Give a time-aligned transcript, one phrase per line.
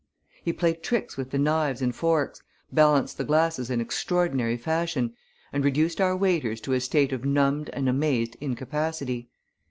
[0.43, 5.13] He played tricks with the knives and forks, balanced the glasses in extraordinary fashion,
[5.53, 9.29] and reduced our waiters to a state of numbed and amazed incapacity.